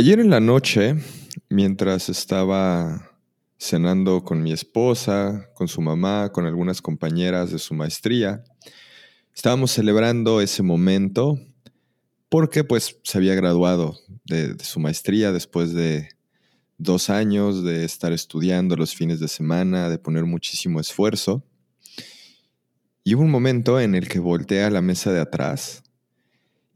[0.00, 0.96] Ayer en la noche,
[1.50, 3.10] mientras estaba
[3.58, 8.42] cenando con mi esposa, con su mamá, con algunas compañeras de su maestría,
[9.34, 11.38] estábamos celebrando ese momento
[12.30, 16.08] porque pues se había graduado de, de, su maestría después de
[16.78, 21.44] dos años de estar estudiando los fines de semana, de poner muchísimo esfuerzo.
[23.04, 25.82] Y hubo un momento en el que volteé a la mesa de atrás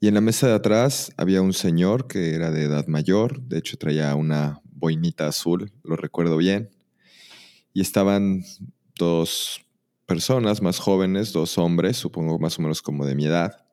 [0.04, 3.56] y en la mesa de atrás había un señor que era de edad mayor, de
[3.56, 6.68] hecho traía una boinita azul, lo recuerdo bien.
[7.72, 8.44] Y estaban
[8.98, 9.64] dos
[10.04, 13.64] personas más jóvenes, dos hombres, supongo más o menos como de mi edad,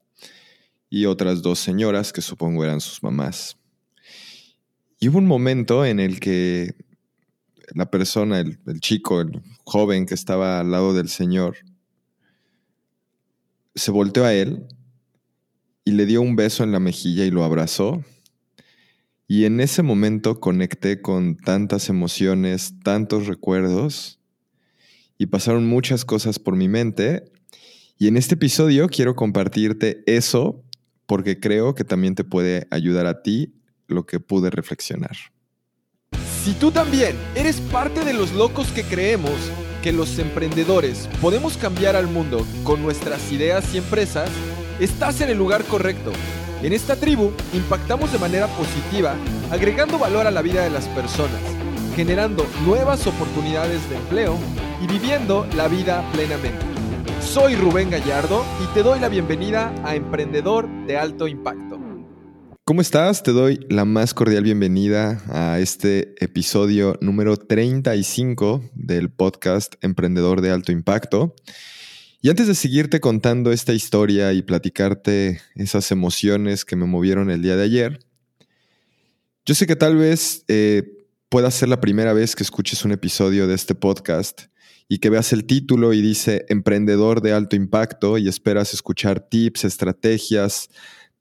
[0.90, 3.58] y otras dos señoras que supongo eran sus mamás.
[5.02, 6.76] Y hubo un momento en el que
[7.76, 11.58] la persona, el, el chico, el joven que estaba al lado del señor,
[13.76, 14.66] se volteó a él
[15.84, 18.04] y le dio un beso en la mejilla y lo abrazó.
[19.28, 24.20] Y en ese momento conecté con tantas emociones, tantos recuerdos,
[25.18, 27.24] y pasaron muchas cosas por mi mente.
[27.98, 30.64] Y en este episodio quiero compartirte eso
[31.06, 33.54] porque creo que también te puede ayudar a ti
[33.88, 35.16] lo que pude reflexionar.
[36.44, 39.52] Si tú también eres parte de los locos que creemos
[39.84, 44.30] que los emprendedores podemos cambiar al mundo con nuestras ideas y empresas,
[44.84, 46.12] estás en el lugar correcto.
[46.64, 49.16] En esta tribu impactamos de manera positiva,
[49.52, 51.40] agregando valor a la vida de las personas,
[51.96, 54.38] generando nuevas oportunidades de empleo
[54.82, 56.66] y viviendo la vida plenamente.
[57.22, 61.80] Soy Rubén Gallardo y te doy la bienvenida a Emprendedor de Alto Impacto.
[62.64, 63.22] ¿Cómo estás?
[63.22, 70.52] Te doy la más cordial bienvenida a este episodio número 35 del podcast Emprendedor de
[70.52, 71.36] Alto Impacto.
[72.24, 77.42] Y antes de seguirte contando esta historia y platicarte esas emociones que me movieron el
[77.42, 78.00] día de ayer,
[79.44, 80.84] yo sé que tal vez eh,
[81.30, 84.44] pueda ser la primera vez que escuches un episodio de este podcast
[84.88, 89.66] y que veas el título y dice Emprendedor de alto impacto y esperas escuchar tips,
[89.66, 90.70] estrategias,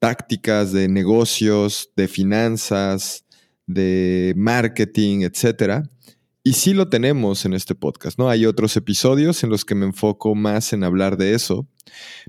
[0.01, 3.25] tácticas de negocios, de finanzas,
[3.67, 5.85] de marketing, etcétera.
[6.43, 8.31] Y sí lo tenemos en este podcast, ¿no?
[8.31, 11.69] Hay otros episodios en los que me enfoco más en hablar de eso,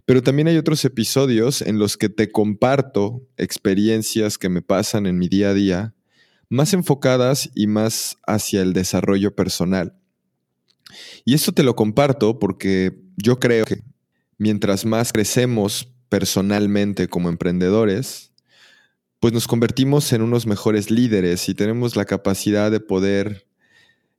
[0.06, 5.18] pero también hay otros episodios en los que te comparto experiencias que me pasan en
[5.18, 5.96] mi día a día,
[6.50, 9.96] más enfocadas y más hacia el desarrollo personal.
[11.24, 13.82] Y esto te lo comparto porque yo creo que
[14.38, 18.34] mientras más crecemos personalmente como emprendedores,
[19.22, 23.48] pues nos convertimos en unos mejores líderes y tenemos la capacidad de poder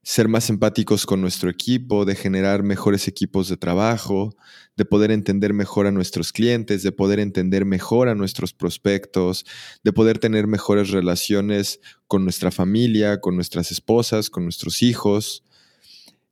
[0.03, 4.35] ser más empáticos con nuestro equipo, de generar mejores equipos de trabajo,
[4.75, 9.45] de poder entender mejor a nuestros clientes, de poder entender mejor a nuestros prospectos,
[9.81, 15.45] de poder tener mejores relaciones con nuestra familia, con nuestras esposas, con nuestros hijos,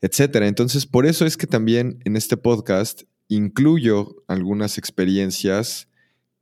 [0.02, 0.48] etcétera.
[0.48, 5.88] Entonces, por eso es que también en este podcast incluyo algunas experiencias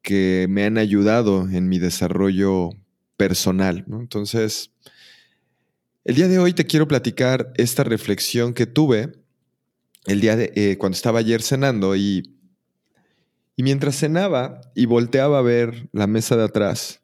[0.02, 2.72] que me han ayudado en mi desarrollo
[3.18, 3.86] personal.
[3.92, 4.72] Entonces,
[6.06, 9.12] el día de hoy te quiero platicar esta reflexión que tuve
[10.06, 12.36] el día de eh, cuando estaba ayer cenando y,
[13.56, 17.02] y mientras cenaba y volteaba a ver la mesa de atrás.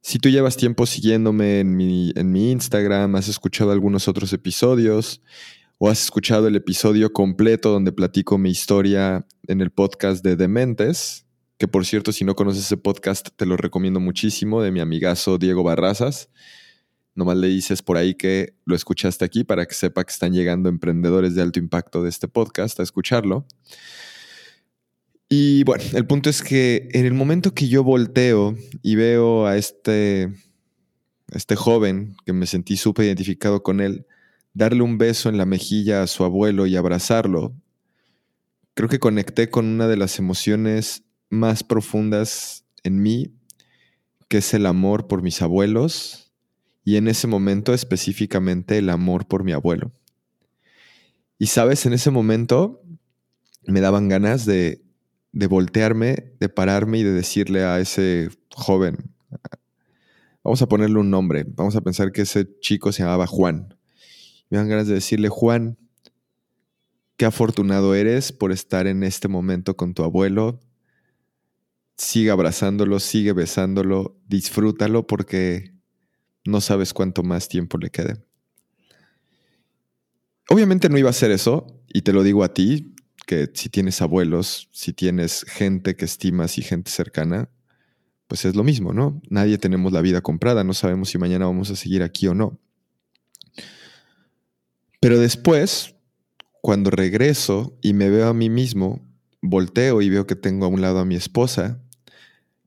[0.00, 5.20] Si tú llevas tiempo siguiéndome en mi, en mi Instagram, has escuchado algunos otros episodios
[5.78, 11.26] o has escuchado el episodio completo donde platico mi historia en el podcast de Dementes,
[11.56, 15.38] que por cierto, si no conoces ese podcast, te lo recomiendo muchísimo, de mi amigazo
[15.38, 16.28] Diego Barrazas.
[17.18, 20.68] Nomás le dices por ahí que lo escuchaste aquí para que sepa que están llegando
[20.68, 23.44] emprendedores de alto impacto de este podcast a escucharlo.
[25.28, 29.56] Y bueno, el punto es que en el momento que yo volteo y veo a
[29.56, 30.32] este,
[31.32, 34.06] este joven que me sentí súper identificado con él,
[34.54, 37.52] darle un beso en la mejilla a su abuelo y abrazarlo,
[38.74, 43.34] creo que conecté con una de las emociones más profundas en mí,
[44.28, 46.27] que es el amor por mis abuelos
[46.88, 49.92] y en ese momento específicamente el amor por mi abuelo.
[51.38, 52.80] Y sabes, en ese momento
[53.66, 54.80] me daban ganas de,
[55.32, 59.12] de voltearme, de pararme y de decirle a ese joven,
[60.42, 63.76] vamos a ponerle un nombre, vamos a pensar que ese chico se llamaba Juan.
[64.48, 65.76] Me dan ganas de decirle, Juan,
[67.18, 70.58] qué afortunado eres por estar en este momento con tu abuelo.
[71.98, 75.76] Sigue abrazándolo, sigue besándolo, disfrútalo porque
[76.48, 78.24] no sabes cuánto más tiempo le quede.
[80.48, 82.94] Obviamente no iba a ser eso, y te lo digo a ti,
[83.26, 87.50] que si tienes abuelos, si tienes gente que estimas y gente cercana,
[88.26, 89.20] pues es lo mismo, ¿no?
[89.28, 92.58] Nadie tenemos la vida comprada, no sabemos si mañana vamos a seguir aquí o no.
[95.00, 95.94] Pero después,
[96.62, 99.06] cuando regreso y me veo a mí mismo,
[99.42, 101.82] volteo y veo que tengo a un lado a mi esposa,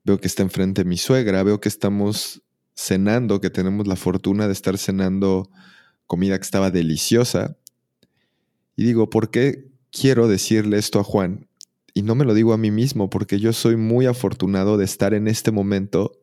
[0.04, 2.44] veo que está enfrente mi suegra, veo que estamos
[2.82, 5.50] cenando, que tenemos la fortuna de estar cenando
[6.08, 7.58] comida que estaba deliciosa.
[8.76, 11.48] Y digo, ¿por qué quiero decirle esto a Juan?
[11.94, 15.14] Y no me lo digo a mí mismo, porque yo soy muy afortunado de estar
[15.14, 16.20] en este momento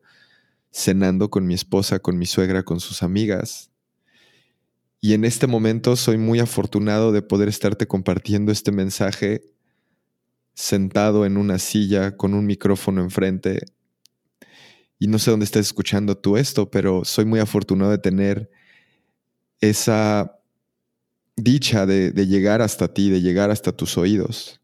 [0.71, 3.71] cenando con mi esposa, con mi suegra, con sus amigas.
[5.01, 9.41] Y en este momento soy muy afortunado de poder estarte compartiendo este mensaje
[10.53, 13.61] sentado en una silla con un micrófono enfrente.
[14.99, 18.51] Y no sé dónde estás escuchando tú esto, pero soy muy afortunado de tener
[19.61, 20.39] esa
[21.37, 24.59] dicha de, llegar hasta ti, de llegar hasta tus oídos.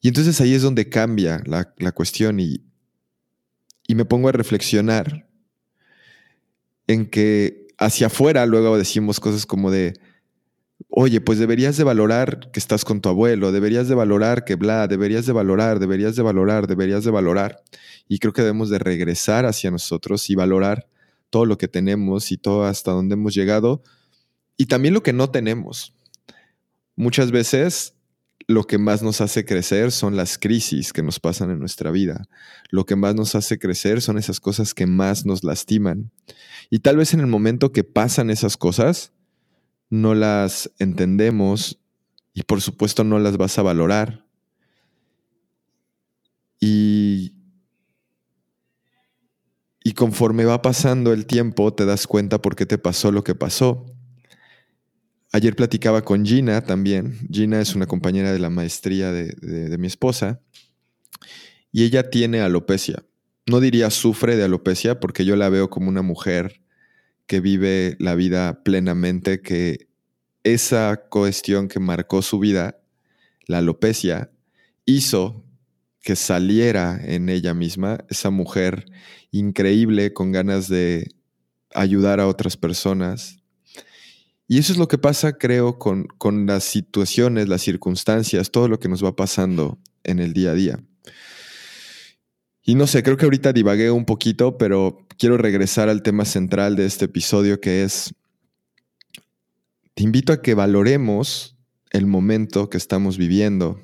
[0.00, 2.64] Y entonces ahí es donde cambia la, la cuestión y,
[3.86, 5.28] y me pongo a reflexionar
[6.86, 9.94] en que hacia afuera luego decimos cosas como de,
[10.96, 14.86] oye, pues deberías de valorar que estás con tu abuelo, deberías de valorar que bla,
[14.86, 17.64] deberías de valorar, deberías de valorar, deberías de valorar.
[18.08, 20.86] Y creo que debemos de regresar hacia nosotros y valorar
[21.30, 23.82] todo lo que tenemos y todo hasta donde hemos llegado
[24.56, 25.94] y también lo que no tenemos.
[26.94, 27.94] Muchas veces
[28.46, 32.28] lo que más nos hace crecer son las crisis que nos pasan en nuestra vida.
[32.70, 36.12] Lo que más nos hace crecer son esas cosas que más nos lastiman.
[36.70, 39.13] Y tal vez en el momento que pasan esas cosas,
[39.90, 41.78] no las entendemos
[42.32, 44.26] y por supuesto no las vas a valorar.
[46.60, 47.34] Y,
[49.82, 53.34] y conforme va pasando el tiempo te das cuenta por qué te pasó lo que
[53.34, 53.86] pasó.
[55.32, 57.18] Ayer platicaba con Gina también.
[57.30, 60.40] Gina es una compañera de la maestría de, de mi esposa
[61.72, 63.04] y ella tiene alopecia.
[63.46, 66.63] No diría sufre de alopecia porque yo la veo como una mujer
[67.26, 69.88] que vive la vida plenamente, que
[70.42, 72.78] esa cuestión que marcó su vida,
[73.46, 74.30] la alopecia,
[74.84, 75.44] hizo
[76.00, 78.84] que saliera en ella misma esa mujer
[79.30, 81.14] increíble con ganas de
[81.74, 83.38] ayudar a otras personas.
[84.46, 88.78] Y eso es lo que pasa, creo, con, con las situaciones, las circunstancias, todo lo
[88.78, 90.84] que nos va pasando en el día a día.
[92.62, 96.76] Y no sé, creo que ahorita divagué un poquito, pero quiero regresar al tema central
[96.76, 98.14] de este episodio que es,
[99.94, 101.56] te invito a que valoremos
[101.90, 103.80] el momento que estamos viviendo.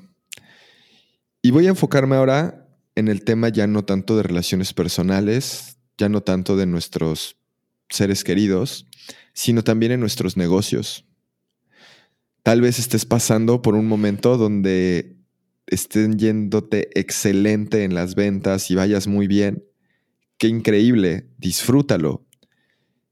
[1.42, 6.08] Y voy a enfocarme ahora en el tema ya no tanto de relaciones personales, ya
[6.08, 7.36] no tanto de nuestros
[7.88, 8.86] seres queridos,
[9.32, 11.06] sino también en nuestros negocios.
[12.42, 15.16] Tal vez estés pasando por un momento donde
[15.66, 19.64] estén yéndote excelente en las ventas y vayas muy bien,
[20.40, 22.24] qué increíble, disfrútalo.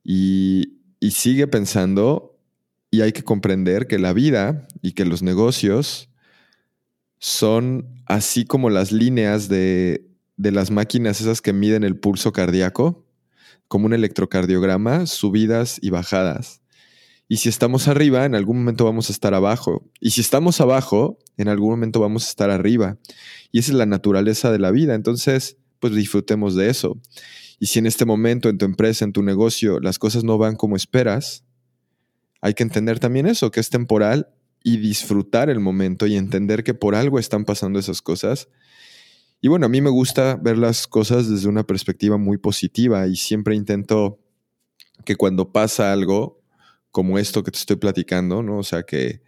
[0.03, 2.41] Y, y sigue pensando
[2.91, 6.09] y hay que comprender que la vida y que los negocios
[7.19, 10.09] son así como las líneas de,
[10.39, 13.05] de las máquinas esas que miden el pulso cardíaco,
[13.69, 16.63] como un electrocardiograma, subidas y bajadas.
[17.29, 19.87] Y si estamos arriba, en algún momento vamos a estar abajo.
[20.01, 22.97] Y si estamos abajo, en algún momento vamos a estar arriba.
[23.53, 24.95] Y esa es la naturaleza de la vida.
[24.95, 26.99] Entonces, pues disfrutemos de eso.
[27.59, 30.57] Y si en este momento, en tu empresa, en tu negocio, las cosas no van
[30.57, 31.45] como esperas,
[32.41, 34.29] hay que entender también eso, que es temporal
[34.63, 38.49] y disfrutar el momento y entender que por algo están pasando esas cosas.
[39.41, 43.17] Y bueno, a mí me gusta ver las cosas desde una perspectiva muy positiva y
[43.17, 44.19] siempre intento
[45.05, 46.41] que cuando pasa algo,
[46.91, 48.59] como esto que te estoy platicando, ¿no?
[48.59, 49.23] O sea, que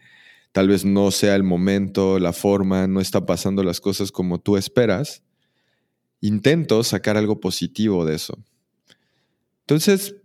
[0.53, 4.57] tal vez no sea el momento, la forma, no está pasando las cosas como tú
[4.57, 5.23] esperas,
[6.21, 8.39] intento sacar algo positivo de eso.
[9.63, 10.17] Entonces,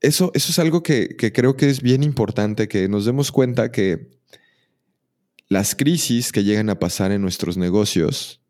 [0.00, 4.10] eso, eso es algo que, creo que es bien importante, que nos demos cuenta que
[5.48, 8.40] las crisis que llegan a pasar en nuestros negocios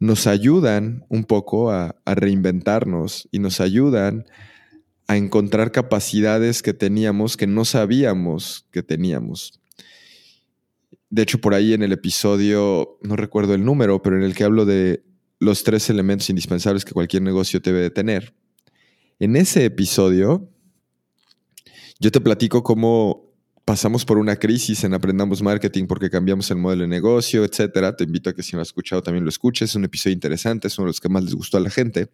[0.00, 4.26] nos ayudan un poco a, a reinventarnos y nos ayudan
[5.08, 9.58] a encontrar capacidades que teníamos que no sabíamos que teníamos.
[11.10, 14.44] De hecho, por ahí en el episodio, no recuerdo el número, pero en el que
[14.44, 15.02] hablo de
[15.40, 18.34] los tres elementos indispensables que cualquier negocio debe de tener.
[19.18, 20.48] En ese episodio,
[22.00, 23.28] yo te platico cómo
[23.64, 27.94] pasamos por una crisis en Aprendamos Marketing porque cambiamos el modelo de negocio, etcétera.
[27.94, 29.70] Te invito a que si no has escuchado también lo escuches.
[29.70, 32.08] Es un episodio interesante, es uno de los que más les gustó a la gente.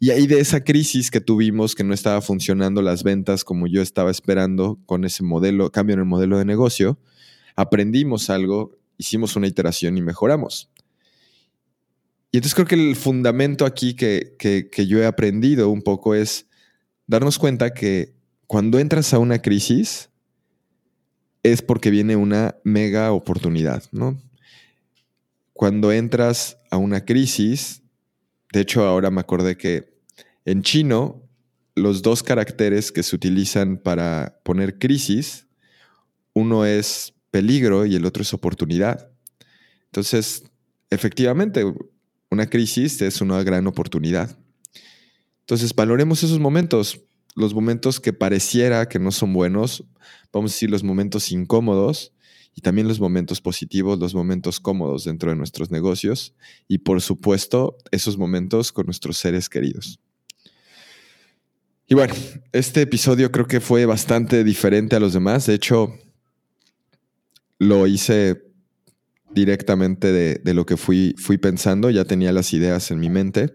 [0.00, 3.82] Y ahí de esa crisis que tuvimos, que no estaba funcionando las ventas como yo
[3.82, 6.98] estaba esperando con ese modelo, cambio en el modelo de negocio,
[7.56, 10.70] aprendimos algo, hicimos una iteración y mejoramos.
[12.34, 16.48] Y entonces creo que el fundamento aquí que, que yo he aprendido un poco es
[17.06, 18.16] darnos cuenta que
[18.48, 20.10] cuando entras a una crisis
[21.44, 24.20] es porque viene una mega oportunidad, ¿no?
[25.52, 27.84] Cuando entras a una crisis,
[28.52, 29.94] de hecho ahora me acordé que
[30.44, 31.22] en chino
[31.76, 35.46] los dos caracteres que se utilizan para poner crisis,
[36.32, 39.08] uno es peligro y el otro es oportunidad.
[39.84, 40.42] Entonces,
[40.90, 41.64] efectivamente,
[42.34, 44.36] una crisis es una gran oportunidad.
[45.40, 47.00] Entonces, valoremos esos momentos,
[47.34, 49.84] los momentos que pareciera que no son buenos,
[50.32, 52.12] vamos a decir los momentos incómodos
[52.54, 56.34] y también los momentos positivos, los momentos cómodos dentro de nuestros negocios
[56.68, 59.98] y, por supuesto, esos momentos con nuestros seres queridos.
[61.86, 62.14] Y bueno,
[62.52, 65.46] este episodio creo que fue bastante diferente a los demás.
[65.46, 65.98] De hecho,
[67.58, 68.43] lo hice
[69.34, 71.90] directamente de, lo que fui, fui, pensando.
[71.90, 73.54] Ya tenía las ideas en mi mente.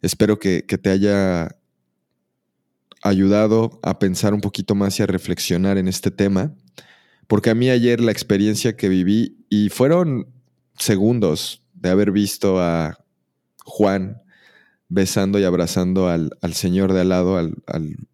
[0.00, 1.56] Espero que, te haya
[3.02, 6.54] ayudado a pensar un poquito más y a reflexionar en este tema.
[7.26, 10.26] Porque a mí ayer la experiencia que viví, y fueron
[10.78, 12.98] segundos de haber visto a
[13.64, 14.22] Juan
[14.88, 17.54] besando y abrazando al, señor de al lado, al,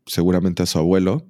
[0.07, 1.27] seguramente a su abuelo,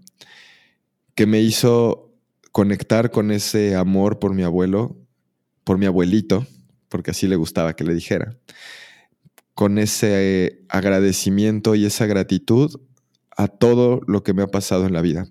[1.14, 2.12] que me hizo
[2.52, 4.96] conectar con ese amor por mi abuelo,
[5.68, 6.46] por mi abuelito,
[6.88, 8.38] porque así le gustaba que le dijera,
[9.52, 12.80] con ese agradecimiento y esa gratitud
[13.36, 15.28] a todo lo que me ha pasado en la vida,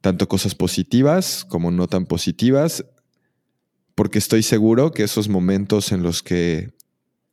[0.00, 2.84] tanto cosas positivas como no tan positivas,
[3.94, 6.74] porque estoy seguro que esos momentos en los que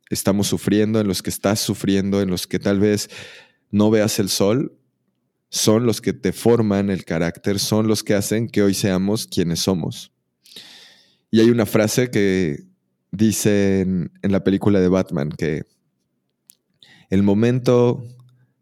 [0.08, 3.10] estamos sufriendo, en los que estás sufriendo, en los que tal vez
[3.72, 4.78] no veas el sol,
[5.50, 9.58] son los que te forman el carácter, son los que hacen que hoy seamos quienes
[9.58, 10.12] somos.
[11.30, 12.64] Y hay una frase que
[13.10, 15.64] dice en, la película de Batman que
[17.10, 18.02] el momento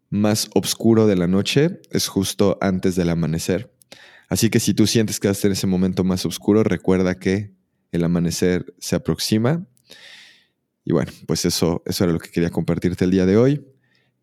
[0.09, 3.73] más oscuro de la noche es justo antes del amanecer.
[4.29, 7.53] Así que si tú sientes que estás en ese momento más oscuro, recuerda que
[7.91, 9.67] el amanecer se aproxima
[10.85, 13.65] y bueno, pues eso, eso era lo que quería compartirte el día de hoy.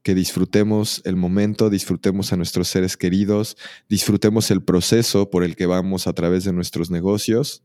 [0.03, 3.57] Que disfrutemos el momento, disfrutemos a nuestros seres queridos,
[3.89, 7.65] disfrutemos el proceso por el que vamos a través de nuestros negocios.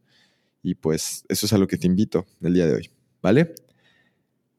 [0.67, 2.89] Y pues eso es a lo que te invito el día de hoy,
[3.21, 3.55] ¿vale?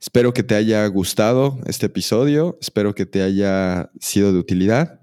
[0.00, 5.00] Espero que te haya gustado este episodio, espero que te haya sido de utilidad.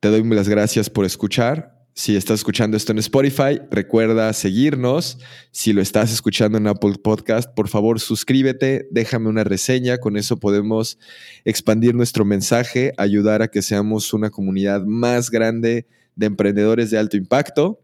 [0.00, 5.16] Te doy las gracias por escuchar si estás escuchando esto en Spotify, recuerda seguirnos.
[5.52, 9.98] Si lo estás escuchando en Apple Podcast, por favor suscríbete, déjame una reseña.
[9.98, 10.98] Con eso podemos
[11.44, 17.16] expandir nuestro mensaje, ayudar a que seamos una comunidad más grande de emprendedores de alto
[17.16, 17.80] impacto.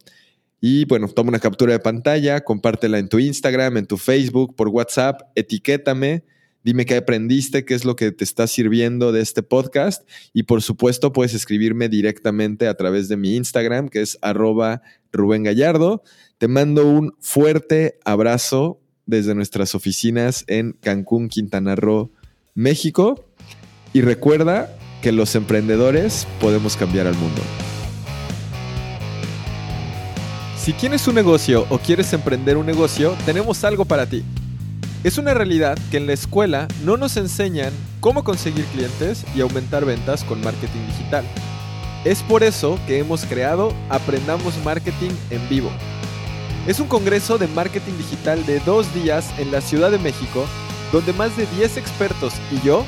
[0.60, 4.68] Y bueno, toma una captura de pantalla, compártela en tu Instagram, en tu Facebook, por
[4.68, 6.24] WhatsApp, etiquétame
[6.62, 10.06] Dime qué aprendiste, qué es lo que te está sirviendo de este podcast.
[10.34, 15.42] Y por supuesto, puedes escribirme directamente a través de mi Instagram, que es arroba Rubén
[15.42, 16.02] Gallardo.
[16.36, 22.12] Te mando un fuerte abrazo desde nuestras oficinas en Cancún, Quintana Roo,
[22.54, 23.26] México.
[23.94, 27.40] Y recuerda que los emprendedores podemos cambiar al mundo.
[30.70, 34.22] Si tienes un negocio o quieres emprender un negocio, tenemos algo para ti.
[35.02, 39.84] Es una realidad que en la escuela no nos enseñan cómo conseguir clientes y aumentar
[39.84, 41.24] ventas con marketing digital.
[42.04, 45.72] Es por eso que hemos creado Aprendamos Marketing en Vivo.
[46.68, 50.46] Es un congreso de marketing digital de dos días en la Ciudad de México,
[50.92, 52.84] donde más de 10 expertos y yo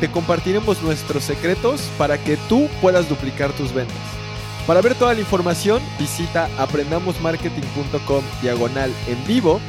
[0.00, 4.15] te compartiremos nuestros secretos para que tú puedas duplicar tus ventas.
[4.66, 9.60] Para ver toda la información, visita aprendamosmarketing.com diagonal en vivo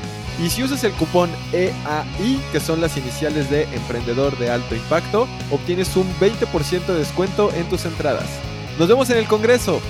[0.44, 5.28] y si usas el cupón EAI, que son las iniciales de Emprendedor de Alto Impacto,
[5.52, 8.28] obtienes un 20% de descuento en tus entradas.
[8.80, 9.82] Nos vemos en el Congreso.